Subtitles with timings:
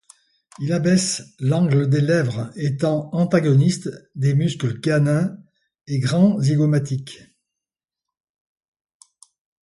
[0.59, 5.37] Il abaisse l'angle des lèvres étant antagoniste des muscles canin
[5.85, 7.19] et grand zygomatique.